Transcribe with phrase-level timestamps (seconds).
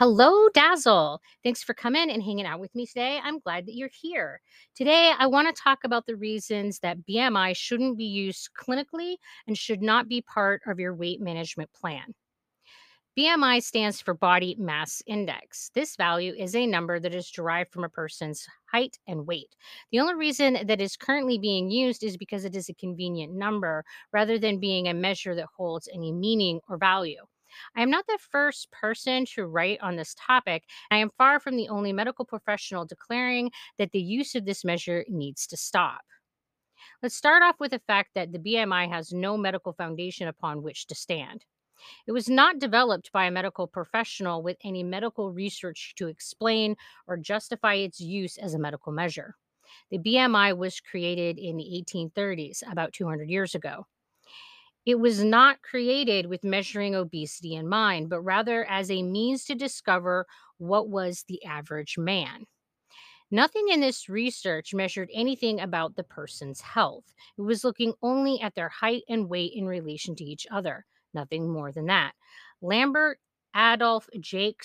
[0.00, 1.20] Hello, Dazzle.
[1.44, 3.20] Thanks for coming and hanging out with me today.
[3.22, 4.40] I'm glad that you're here.
[4.74, 9.16] Today, I want to talk about the reasons that BMI shouldn't be used clinically
[9.46, 12.14] and should not be part of your weight management plan.
[13.18, 15.70] BMI stands for Body Mass Index.
[15.74, 19.54] This value is a number that is derived from a person's height and weight.
[19.92, 23.84] The only reason that is currently being used is because it is a convenient number
[24.14, 27.20] rather than being a measure that holds any meaning or value.
[27.76, 30.64] I am not the first person to write on this topic.
[30.90, 35.04] I am far from the only medical professional declaring that the use of this measure
[35.08, 36.02] needs to stop.
[37.02, 40.86] Let's start off with the fact that the BMI has no medical foundation upon which
[40.88, 41.44] to stand.
[42.06, 46.76] It was not developed by a medical professional with any medical research to explain
[47.06, 49.34] or justify its use as a medical measure.
[49.90, 53.86] The BMI was created in the 1830s, about 200 years ago.
[54.86, 59.54] It was not created with measuring obesity in mind, but rather as a means to
[59.54, 60.26] discover
[60.58, 62.46] what was the average man.
[63.30, 67.04] Nothing in this research measured anything about the person's health.
[67.38, 70.84] It was looking only at their height and weight in relation to each other,
[71.14, 72.12] nothing more than that.
[72.60, 73.20] Lambert
[73.54, 74.64] Adolph Jacques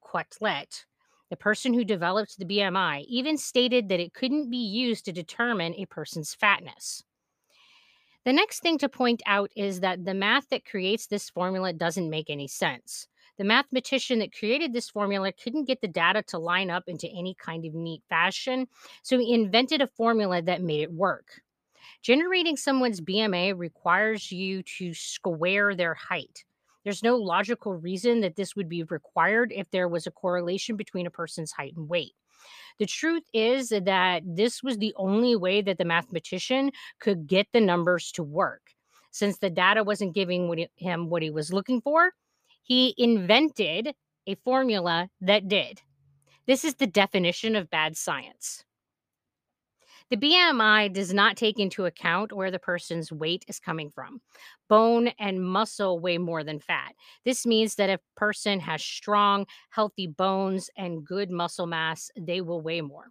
[0.00, 0.84] Quetelet,
[1.30, 5.74] the person who developed the BMI, even stated that it couldn't be used to determine
[5.74, 7.04] a person's fatness.
[8.24, 12.08] The next thing to point out is that the math that creates this formula doesn't
[12.08, 13.08] make any sense.
[13.38, 17.34] The mathematician that created this formula couldn't get the data to line up into any
[17.34, 18.68] kind of neat fashion,
[19.02, 21.40] so he invented a formula that made it work.
[22.02, 26.44] Generating someone's BMI requires you to square their height.
[26.84, 31.06] There's no logical reason that this would be required if there was a correlation between
[31.06, 32.12] a person's height and weight.
[32.78, 37.60] The truth is that this was the only way that the mathematician could get the
[37.60, 38.62] numbers to work.
[39.10, 42.12] Since the data wasn't giving what he, him what he was looking for,
[42.62, 43.94] he invented
[44.26, 45.80] a formula that did.
[46.46, 48.64] This is the definition of bad science.
[50.12, 54.20] The BMI does not take into account where the person's weight is coming from.
[54.68, 56.94] Bone and muscle weigh more than fat.
[57.24, 62.42] This means that if a person has strong, healthy bones and good muscle mass, they
[62.42, 63.06] will weigh more.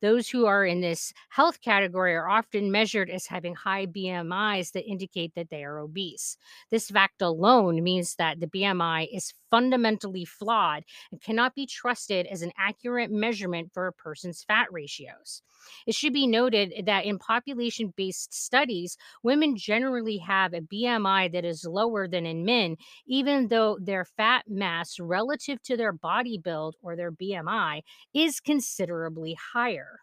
[0.00, 4.88] Those who are in this health category are often measured as having high BMIs that
[4.88, 6.36] indicate that they are obese.
[6.70, 10.82] This fact alone means that the BMI is fundamentally flawed
[11.12, 15.42] and cannot be trusted as an accurate measurement for a person's fat ratios.
[15.86, 21.44] It should be noted that in population based studies, women generally have a BMI that
[21.44, 22.76] is lower than in men,
[23.06, 27.82] even though their fat mass relative to their body build or their BMI
[28.12, 30.00] is considerably higher.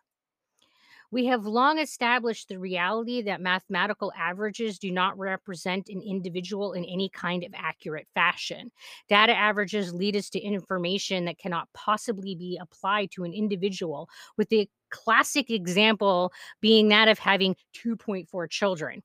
[1.12, 6.86] We have long established the reality that mathematical averages do not represent an individual in
[6.86, 8.72] any kind of accurate fashion.
[9.10, 14.08] Data averages lead us to information that cannot possibly be applied to an individual,
[14.38, 19.04] with the classic example being that of having 2.4 children.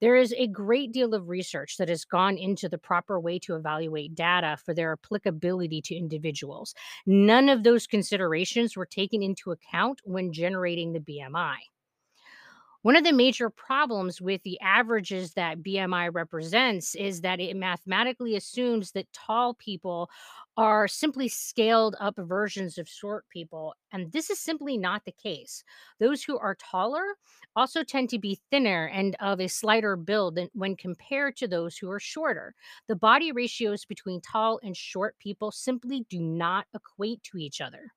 [0.00, 3.56] There is a great deal of research that has gone into the proper way to
[3.56, 6.74] evaluate data for their applicability to individuals.
[7.06, 11.56] None of those considerations were taken into account when generating the BMI.
[12.88, 18.34] One of the major problems with the averages that BMI represents is that it mathematically
[18.34, 20.08] assumes that tall people
[20.56, 23.74] are simply scaled up versions of short people.
[23.92, 25.64] And this is simply not the case.
[26.00, 27.04] Those who are taller
[27.54, 31.90] also tend to be thinner and of a slighter build when compared to those who
[31.90, 32.54] are shorter.
[32.86, 37.92] The body ratios between tall and short people simply do not equate to each other.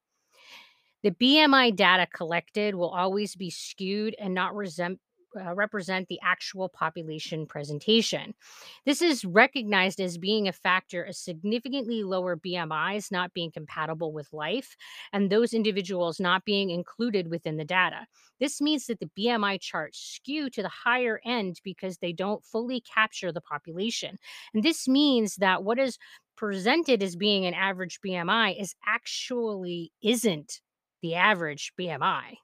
[1.03, 4.99] The BMI data collected will always be skewed and not resent,
[5.39, 8.35] uh, represent the actual population presentation.
[8.85, 14.31] This is recognized as being a factor of significantly lower BMIs not being compatible with
[14.31, 14.75] life
[15.11, 18.05] and those individuals not being included within the data.
[18.39, 22.81] This means that the BMI charts skew to the higher end because they don't fully
[22.81, 24.17] capture the population.
[24.53, 25.97] And this means that what is
[26.35, 30.59] presented as being an average BMI is actually isn't
[31.01, 32.37] the average BMI.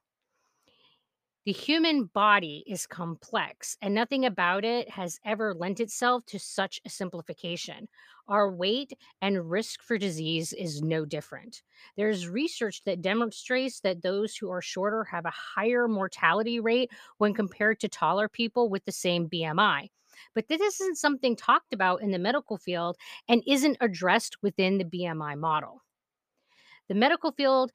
[1.48, 6.82] The human body is complex, and nothing about it has ever lent itself to such
[6.86, 7.88] a simplification.
[8.28, 11.62] Our weight and risk for disease is no different.
[11.96, 17.34] There's research that demonstrates that those who are shorter have a higher mortality rate when
[17.34, 19.88] compared to taller people with the same BMI.
[20.36, 22.98] But this isn't something talked about in the medical field
[23.30, 25.82] and isn't addressed within the BMI model.
[26.90, 27.72] The medical field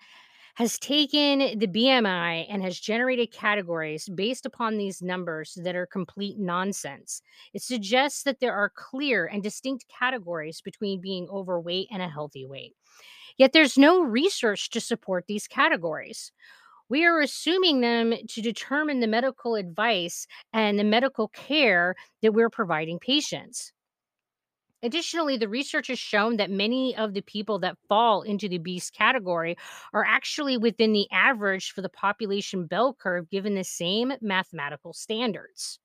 [0.55, 6.39] has taken the BMI and has generated categories based upon these numbers that are complete
[6.39, 7.23] nonsense.
[7.55, 12.47] It suggests that there are clear and distinct categories between being overweight and a healthy
[12.47, 12.75] weight.
[13.39, 16.33] Yet there's no research to support these categories.
[16.89, 22.51] We are assuming them to determine the medical advice and the medical care that we're
[22.51, 23.73] providing patients.
[24.83, 28.91] Additionally, the research has shown that many of the people that fall into the obese
[28.91, 29.57] category
[29.93, 35.79] are actually within the average for the population bell curve given the same mathematical standards.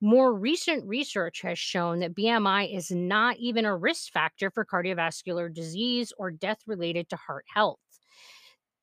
[0.00, 5.52] More recent research has shown that BMI is not even a risk factor for cardiovascular
[5.52, 7.80] disease or death related to heart health.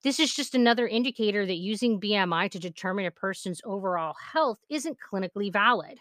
[0.04, 4.98] This is just another indicator that using BMI to determine a person's overall health isn't
[5.00, 5.98] clinically valid.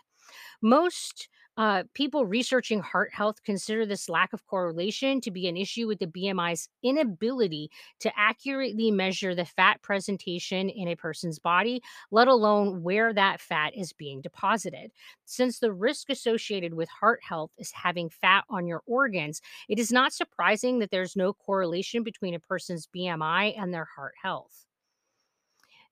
[0.63, 5.87] Most uh, people researching heart health consider this lack of correlation to be an issue
[5.87, 7.71] with the BMI's inability
[8.01, 13.77] to accurately measure the fat presentation in a person's body, let alone where that fat
[13.77, 14.91] is being deposited.
[15.27, 19.93] Since the risk associated with heart health is having fat on your organs, it is
[19.93, 24.67] not surprising that there's no correlation between a person's BMI and their heart health.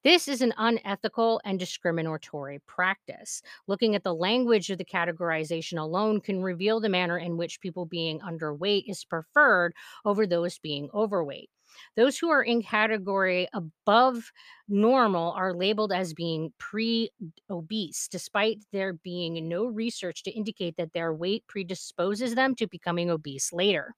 [0.02, 3.42] This is an unethical and discriminatory practice.
[3.66, 7.84] Looking at the language of the categorization alone can reveal the manner in which people
[7.86, 9.74] being underweight is preferred
[10.04, 11.50] over those being overweight.
[11.96, 14.32] Those who are in category above
[14.68, 17.10] normal are labeled as being pre
[17.48, 23.10] obese, despite there being no research to indicate that their weight predisposes them to becoming
[23.10, 23.94] obese later.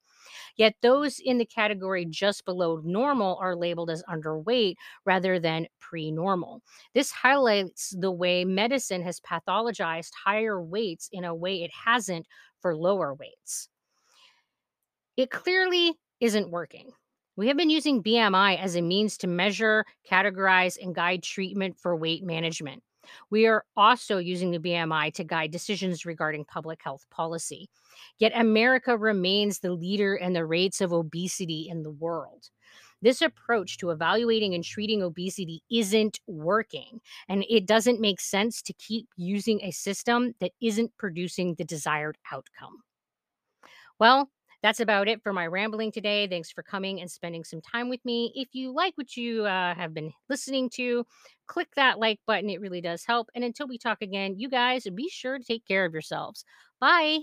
[0.57, 6.11] Yet those in the category just below normal are labeled as underweight rather than pre
[6.11, 6.63] normal.
[6.95, 12.27] This highlights the way medicine has pathologized higher weights in a way it hasn't
[12.61, 13.69] for lower weights.
[15.17, 16.93] It clearly isn't working.
[17.37, 21.97] We have been using BMI as a means to measure, categorize, and guide treatment for
[21.97, 22.83] weight management.
[23.31, 27.69] We are also using the BMI to guide decisions regarding public health policy.
[28.19, 32.50] Yet America remains the leader in the rates of obesity in the world.
[33.02, 38.72] This approach to evaluating and treating obesity isn't working, and it doesn't make sense to
[38.75, 42.82] keep using a system that isn't producing the desired outcome.
[43.99, 44.31] Well,
[44.62, 46.26] that's about it for my rambling today.
[46.29, 48.32] Thanks for coming and spending some time with me.
[48.35, 51.05] If you like what you uh, have been listening to,
[51.47, 52.50] click that like button.
[52.50, 53.29] It really does help.
[53.35, 56.44] And until we talk again, you guys be sure to take care of yourselves.
[56.81, 57.19] Bye.